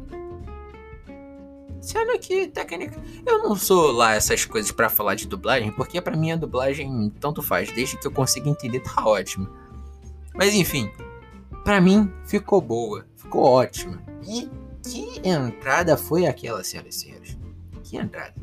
Sendo 1.81 2.19
que, 2.19 2.49
técnica, 2.49 3.01
eu 3.25 3.45
não 3.45 3.55
sou 3.55 3.93
lá 3.93 4.15
essas 4.15 4.45
coisas 4.45 4.73
para 4.73 4.89
falar 4.89 5.15
de 5.15 5.29
dublagem, 5.29 5.71
porque 5.71 6.01
para 6.01 6.17
mim 6.17 6.33
a 6.33 6.37
dublagem 6.37 7.13
tanto 7.21 7.43
faz, 7.43 7.71
desde 7.71 7.97
que 7.97 8.07
eu 8.07 8.11
consiga 8.11 8.49
entender 8.49 8.81
tá 8.81 9.07
ótimo. 9.07 9.49
Mas 10.35 10.55
enfim, 10.55 10.91
para 11.65 11.81
mim 11.81 12.13
ficou 12.25 12.61
boa, 12.61 13.07
ficou 13.17 13.45
ótima. 13.45 14.03
E 14.27 14.49
que 14.83 15.21
entrada 15.29 15.97
foi 15.97 16.27
aquela, 16.27 16.65
senhoras 16.65 16.97
e 16.97 16.99
senhores? 16.99 17.39
Que 17.85 17.97
entrada. 17.97 18.35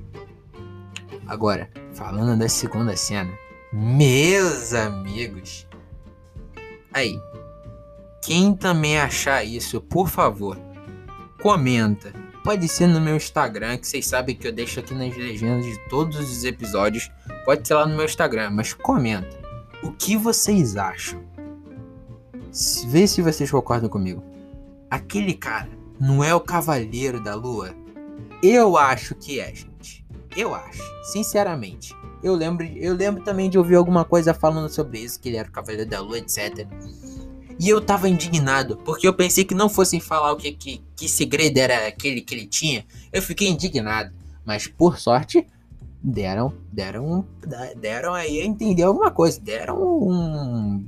Agora, 1.28 1.70
falando 1.94 2.38
da 2.38 2.48
segunda 2.48 2.96
cena, 2.96 3.32
meus 3.72 4.74
amigos. 4.74 5.68
Aí, 6.94 7.20
quem 8.22 8.56
também 8.56 9.00
achar 9.00 9.44
isso, 9.44 9.82
por 9.82 10.08
favor, 10.08 10.58
comenta 11.42 12.14
Pode 12.44 12.68
ser 12.68 12.88
no 12.88 13.00
meu 13.00 13.16
Instagram, 13.16 13.78
que 13.78 13.88
vocês 13.88 14.06
sabem 14.06 14.36
que 14.36 14.46
eu 14.46 14.52
deixo 14.52 14.82
aqui 14.82 14.94
nas 14.94 15.16
legendas 15.16 15.66
de 15.66 15.80
todos 15.88 16.20
os 16.20 16.44
episódios. 16.44 17.10
Pode 17.46 17.66
ser 17.66 17.74
lá 17.74 17.86
no 17.86 17.96
meu 17.96 18.04
Instagram, 18.04 18.50
mas 18.50 18.74
comenta. 18.74 19.40
O 19.82 19.92
que 19.94 20.18
vocês 20.18 20.76
acham? 20.76 21.24
Vê 22.88 23.08
se 23.08 23.22
vocês 23.22 23.50
concordam 23.50 23.90
comigo. 23.90 24.22
Aquele 24.92 25.34
cara 25.34 25.70
não 25.98 26.22
é 26.22 26.36
o 26.36 26.42
Cavaleiro 26.42 27.24
da 27.24 27.34
Lua? 27.34 27.74
Eu 28.44 28.78
acho 28.78 29.16
que 29.16 29.40
é. 29.40 29.54
Eu 30.36 30.54
acho, 30.56 30.82
sinceramente. 31.12 31.96
Eu 32.24 32.36
lembro, 32.36 32.66
eu 32.66 32.96
lembro 32.96 33.24
também 33.24 33.50
de 33.50 33.58
ouvir 33.58 33.76
alguma 33.76 34.06
coisa 34.06 34.34
falando 34.34 34.70
sobre 34.70 35.00
isso, 35.00 35.20
que 35.20 35.30
ele 35.30 35.38
era 35.38 35.48
o 35.48 35.52
Cavaleiro 35.52 35.90
da 35.90 36.00
Lua, 36.00 36.18
etc. 36.18 36.68
E 37.60 37.70
eu 37.70 37.80
tava 37.82 38.10
indignado, 38.10 38.78
porque 38.78 39.08
eu 39.08 39.14
pensei 39.14 39.44
que 39.44 39.54
não 39.54 39.70
fossem 39.70 40.00
falar 40.00 40.32
o 40.32 40.38
que, 40.38 40.52
que, 40.54 40.82
que 40.96 41.08
segredo 41.08 41.58
era 41.58 41.88
aquele 41.88 42.22
que 42.22 42.34
ele 42.34 42.48
tinha. 42.48 42.86
Eu 43.12 43.22
fiquei 43.22 43.48
indignado. 43.48 44.12
Mas 44.46 44.68
por 44.68 44.98
sorte, 45.00 45.46
deram, 46.02 46.54
deram, 46.72 47.26
deram 47.78 48.14
aí 48.14 48.42
a 48.42 48.46
entender 48.46 48.84
alguma 48.84 49.12
coisa. 49.12 49.40
Deram 49.40 49.82
um, 49.82 50.84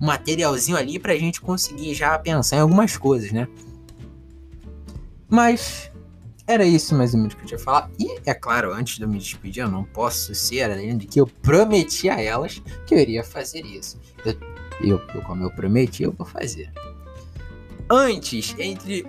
um 0.00 0.06
materialzinho 0.06 0.76
ali 0.76 0.98
pra 0.98 1.14
gente 1.16 1.40
conseguir 1.40 1.94
já 1.94 2.18
pensar 2.18 2.56
em 2.56 2.60
algumas 2.60 2.96
coisas, 2.96 3.30
né? 3.30 3.46
Mas 5.28 5.90
era 6.48 6.64
isso 6.64 6.94
mais 6.94 7.12
ou 7.12 7.20
menos 7.20 7.34
que 7.34 7.42
eu 7.42 7.46
tinha 7.46 7.58
falar. 7.58 7.90
E 7.98 8.18
é 8.24 8.32
claro, 8.32 8.72
antes 8.72 8.96
de 8.96 9.02
eu 9.02 9.08
me 9.08 9.18
despedir, 9.18 9.62
eu 9.62 9.70
não 9.70 9.84
posso 9.84 10.34
ser 10.34 10.62
além 10.62 10.96
de 10.96 11.06
que 11.06 11.20
eu 11.20 11.26
prometi 11.26 12.08
a 12.08 12.18
elas 12.20 12.62
que 12.86 12.94
eu 12.94 12.98
iria 12.98 13.22
fazer 13.22 13.66
isso. 13.66 14.00
Eu, 14.24 14.34
eu, 14.80 15.02
eu 15.14 15.22
como 15.22 15.44
eu 15.44 15.50
prometi, 15.50 16.04
eu 16.04 16.12
vou 16.12 16.26
fazer. 16.26 16.72
Antes, 17.90 18.56
entre 18.58 19.06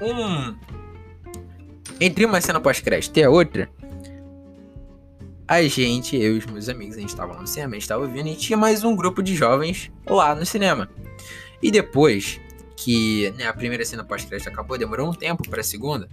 um. 0.00 0.56
Entre 2.00 2.24
uma 2.24 2.40
cena 2.40 2.60
pós-crédito 2.60 3.16
e 3.16 3.22
a 3.22 3.30
outra, 3.30 3.70
a 5.46 5.62
gente, 5.62 6.16
eu 6.16 6.34
e 6.34 6.38
os 6.38 6.46
meus 6.46 6.68
amigos, 6.68 6.96
a 6.96 7.00
gente 7.00 7.10
estava 7.10 7.40
no 7.40 7.46
cinema, 7.46 7.72
a 7.72 7.74
gente 7.74 7.82
estava 7.82 8.02
ouvindo 8.02 8.28
e 8.28 8.34
tinha 8.34 8.56
mais 8.56 8.82
um 8.82 8.96
grupo 8.96 9.22
de 9.22 9.36
jovens 9.36 9.92
lá 10.04 10.34
no 10.34 10.44
cinema. 10.44 10.90
E 11.62 11.70
depois 11.70 12.40
que 12.76 13.30
né, 13.38 13.46
a 13.46 13.52
primeira 13.52 13.84
cena 13.84 14.02
pós-crédito 14.02 14.48
acabou, 14.48 14.76
demorou 14.76 15.08
um 15.08 15.14
tempo 15.14 15.48
para 15.48 15.60
a 15.60 15.64
segunda, 15.64 16.08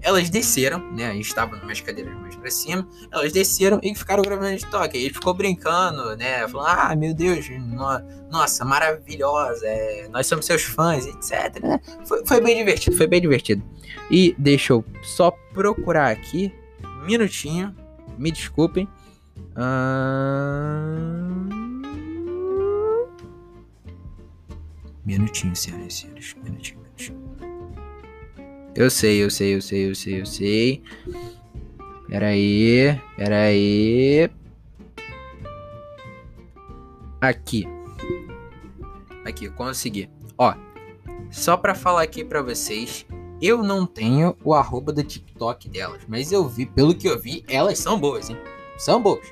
elas 0.00 0.30
desceram, 0.30 0.78
né? 0.92 1.06
A 1.06 1.12
gente 1.12 1.26
estava 1.26 1.56
numas 1.56 1.80
cadeiras 1.80 2.14
mais 2.14 2.36
pra 2.36 2.50
cima. 2.50 2.86
Elas 3.10 3.32
desceram 3.32 3.80
e 3.82 3.94
ficaram 3.94 4.22
gravando 4.22 4.56
de 4.56 4.66
toque. 4.66 4.96
Aí 4.96 5.10
ficou 5.10 5.34
brincando, 5.34 6.16
né? 6.16 6.46
Falando, 6.46 6.68
ah, 6.68 6.96
meu 6.96 7.12
Deus, 7.12 7.48
no, 7.48 7.98
nossa, 8.30 8.64
maravilhosa, 8.64 9.66
é, 9.66 10.08
nós 10.08 10.26
somos 10.26 10.46
seus 10.46 10.62
fãs, 10.62 11.06
etc. 11.06 11.80
Foi, 12.04 12.24
foi, 12.24 12.40
bem 12.40 12.56
divertido, 12.56 12.96
foi 12.96 13.06
bem 13.06 13.20
divertido. 13.20 13.62
E 14.10 14.34
deixa 14.38 14.72
eu 14.72 14.84
só 15.02 15.32
procurar 15.52 16.10
aqui, 16.10 16.52
minutinho, 17.04 17.74
me 18.16 18.30
desculpem. 18.30 18.88
Minutinho, 25.04 25.56
senhoras 25.56 25.92
e 25.92 25.96
senhores, 25.96 26.36
minutinho. 26.42 26.87
Eu 28.78 28.88
sei, 28.88 29.24
eu 29.24 29.28
sei, 29.28 29.56
eu 29.56 29.60
sei, 29.60 29.90
eu 29.90 29.94
sei, 29.96 30.20
eu 30.20 30.24
sei. 30.24 30.82
Pera 32.08 32.28
aí, 32.28 32.96
pera 33.16 33.40
aí. 33.46 34.30
Aqui. 37.20 37.66
Aqui, 39.24 39.50
consegui. 39.50 40.08
Ó, 40.38 40.54
só 41.28 41.56
pra 41.56 41.74
falar 41.74 42.02
aqui 42.02 42.24
pra 42.24 42.40
vocês, 42.40 43.04
eu 43.42 43.64
não 43.64 43.84
tenho 43.84 44.36
o 44.44 44.54
arroba 44.54 44.92
do 44.92 45.02
TikTok 45.02 45.68
delas, 45.68 46.02
mas 46.06 46.30
eu 46.30 46.48
vi, 46.48 46.64
pelo 46.64 46.94
que 46.94 47.08
eu 47.08 47.18
vi, 47.18 47.44
elas 47.48 47.80
são 47.80 47.98
boas, 47.98 48.30
hein? 48.30 48.36
São 48.76 49.02
boas. 49.02 49.26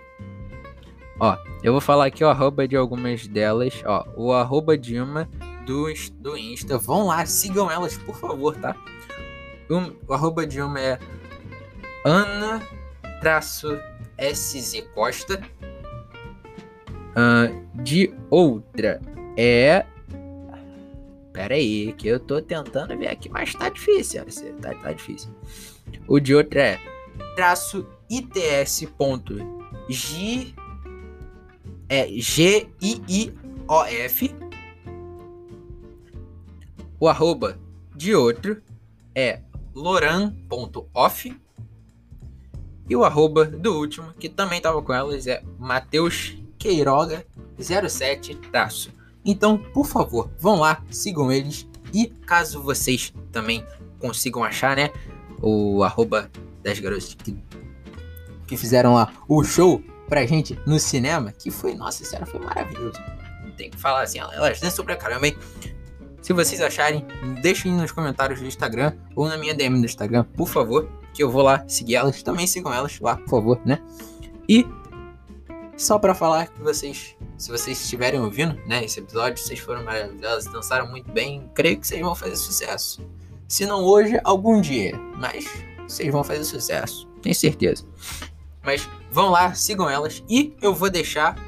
Ó, 1.21 1.37
eu 1.63 1.71
vou 1.71 1.81
falar 1.81 2.07
aqui 2.07 2.25
o 2.25 2.29
arroba 2.29 2.67
de 2.67 2.75
algumas 2.75 3.29
delas, 3.29 3.81
ó, 3.87 4.05
o 4.17 4.33
arroba 4.33 4.77
de 4.77 4.99
uma 4.99 5.29
do, 5.65 5.87
do 6.19 6.37
Insta. 6.37 6.77
Vão 6.77 7.07
lá, 7.07 7.25
sigam 7.25 7.71
elas, 7.71 7.97
por 7.97 8.17
favor, 8.17 8.57
tá? 8.57 8.75
Um, 9.71 9.93
o 10.07 10.15
arroba 10.15 10.47
de 10.47 10.61
uma 10.61 10.81
é 10.81 10.99
Ana-SZ 12.05 12.63
Costa. 14.95 15.43
Uh, 17.13 17.67
de 17.83 18.15
outra 18.31 19.01
é. 19.37 19.85
Pera 21.33 21.55
aí, 21.55 21.93
que 21.95 22.09
eu 22.09 22.21
tô 22.21 22.41
tentando 22.41 22.97
ver 22.97 23.09
aqui, 23.09 23.29
mas 23.29 23.53
tá 23.55 23.69
difícil. 23.69 24.25
Tá, 24.61 24.75
tá 24.75 24.93
difícil. 24.93 25.31
O 26.07 26.19
de 26.19 26.35
outra 26.35 26.61
é 26.61 26.81
traço 27.35 27.87
its.g 28.09 28.89
é 31.89 32.09
G-I-I-O-F. 32.09 32.75
O 36.99 37.07
arroba 37.09 37.59
de 37.95 38.15
outro 38.15 38.63
é 39.15 39.41
loran.off. 39.77 41.39
E 42.89 42.97
o 42.97 43.05
arroba 43.05 43.45
do 43.45 43.79
último, 43.79 44.13
que 44.19 44.29
também 44.29 44.59
estava 44.59 44.81
com 44.81 44.93
elas, 44.93 45.27
é 45.27 45.43
Matheus 45.59 46.37
Queiroga 46.59 47.27
07 47.61 48.35
traço. 48.37 48.91
Então, 49.25 49.59
por 49.59 49.85
favor, 49.85 50.31
vão 50.39 50.57
lá, 50.57 50.83
sigam 50.91 51.31
eles. 51.31 51.67
E 51.93 52.07
caso 52.07 52.63
vocês 52.63 53.13
também 53.31 53.65
consigam 53.99 54.43
achar, 54.43 54.77
né? 54.77 54.91
O 55.43 55.83
arroba 55.83 56.31
das 56.63 56.79
garotas 56.79 57.15
que, 57.15 57.37
que 58.47 58.57
fizeram 58.57 58.95
lá 58.95 59.13
o 59.29 59.43
show 59.45 59.83
pra 60.09 60.25
gente 60.25 60.59
no 60.65 60.79
cinema, 60.79 61.33
que 61.33 61.51
foi, 61.51 61.75
nossa 61.75 62.05
senhora, 62.05 62.27
foi 62.27 62.41
maravilhoso. 62.41 62.99
Tem 63.57 63.71
que 63.71 63.79
falar 63.79 64.03
assim, 64.03 64.19
elas 64.19 64.61
dançam 64.61 64.85
pra 64.85 64.97
caramba, 64.97 65.27
hein? 65.27 65.37
Se 66.27 66.33
vocês 66.33 66.61
acharem, 66.61 67.07
deixem 67.41 67.73
nos 67.73 67.93
comentários 67.93 68.41
do 68.41 68.47
Instagram 68.49 68.93
ou 69.15 69.29
na 69.29 69.39
minha 69.39 69.55
DM 69.55 69.79
do 69.79 69.87
Instagram, 69.87 70.25
por 70.37 70.49
favor, 70.49 70.91
que 71.15 71.23
eu 71.23 71.31
vou 71.31 71.41
lá 71.41 71.65
seguir 71.69 71.95
elas. 71.95 72.21
Também 72.21 72.49
sigam 72.49 72.75
elas 72.75 72.99
lá, 72.99 73.17
por 73.17 73.29
favor, 73.29 73.61
né? 73.65 73.81
E 74.49 74.67
só 75.77 76.01
para 76.01 76.17
falar 76.17 76.49
que 76.49 76.61
vocês, 76.61 77.15
se 77.39 77.49
vocês 77.49 77.81
estiverem 77.81 78.19
ouvindo, 78.19 78.61
né, 78.67 78.85
esse 78.85 78.99
episódio, 78.99 79.39
vocês 79.41 79.61
foram 79.61 79.85
maravilhosos, 79.85 80.53
dançaram 80.53 80.91
muito 80.91 81.13
bem, 81.13 81.49
creio 81.55 81.79
que 81.79 81.87
vocês 81.87 82.01
vão 82.01 82.17
fazer 82.17 82.35
sucesso. 82.35 83.09
Se 83.47 83.65
não 83.65 83.85
hoje, 83.85 84.19
algum 84.25 84.61
dia, 84.61 84.99
mas 85.17 85.47
vocês 85.87 86.11
vão 86.11 86.25
fazer 86.25 86.43
sucesso, 86.43 87.07
tenho 87.23 87.37
certeza. 87.37 87.87
Mas 88.65 88.91
vão 89.13 89.31
lá, 89.31 89.55
sigam 89.55 89.89
elas 89.89 90.25
e 90.29 90.57
eu 90.61 90.75
vou 90.75 90.91
deixar 90.91 91.39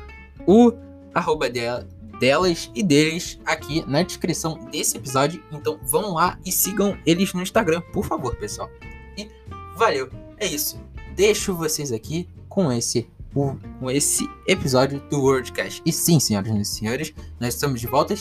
o 0.46 0.72
arroba 1.12 1.50
dela, 1.50 1.84
delas 2.18 2.70
e 2.74 2.82
deles 2.82 3.38
aqui 3.44 3.84
na 3.86 4.02
descrição 4.02 4.58
desse 4.70 4.96
episódio. 4.96 5.42
Então 5.52 5.78
vão 5.82 6.14
lá 6.14 6.38
e 6.44 6.52
sigam 6.52 6.98
eles 7.06 7.32
no 7.32 7.42
Instagram, 7.42 7.80
por 7.92 8.04
favor, 8.04 8.34
pessoal. 8.36 8.70
E 9.16 9.28
valeu, 9.76 10.10
é 10.38 10.46
isso. 10.46 10.80
Deixo 11.14 11.54
vocês 11.54 11.92
aqui 11.92 12.28
com 12.48 12.70
esse 12.72 13.08
com 13.32 13.90
esse 13.90 14.28
episódio 14.46 15.00
do 15.10 15.20
Wordcast. 15.20 15.82
E 15.84 15.92
sim, 15.92 16.18
senhoras 16.18 16.50
e 16.50 16.64
senhores, 16.64 17.14
nós 17.38 17.54
estamos 17.54 17.80
de 17.80 17.86
volta. 17.86 18.14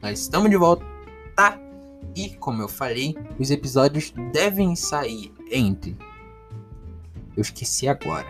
Nós 0.00 0.20
estamos 0.20 0.48
de 0.48 0.56
volta, 0.56 0.84
tá? 1.34 1.58
E 2.14 2.30
como 2.36 2.62
eu 2.62 2.68
falei, 2.68 3.16
os 3.38 3.50
episódios 3.50 4.12
devem 4.32 4.76
sair 4.76 5.32
entre. 5.50 5.96
Eu 7.36 7.40
esqueci 7.42 7.88
agora. 7.88 8.26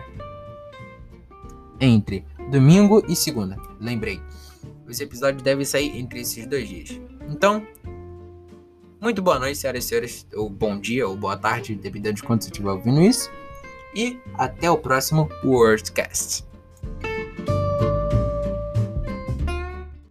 Entre 1.79 2.25
domingo 2.51 3.03
e 3.07 3.15
segunda. 3.15 3.57
Lembrei. 3.79 4.21
Os 4.87 4.99
episódios 4.99 5.41
devem 5.41 5.65
sair 5.65 5.97
entre 5.97 6.21
esses 6.21 6.45
dois 6.45 6.69
dias. 6.69 6.99
Então, 7.27 7.65
muito 9.01 9.21
boa 9.21 9.39
noite, 9.39 9.57
senhoras 9.57 9.83
e 9.83 9.87
senhores, 9.87 10.27
ou 10.33 10.49
bom 10.49 10.79
dia, 10.79 11.07
ou 11.07 11.15
boa 11.15 11.35
tarde, 11.35 11.75
dependendo 11.75 12.15
de 12.15 12.23
quando 12.23 12.43
você 12.43 12.49
estiver 12.49 12.71
ouvindo 12.71 13.01
isso. 13.01 13.29
E 13.95 14.19
até 14.35 14.69
o 14.69 14.77
próximo 14.77 15.29
Wordcast. 15.43 16.44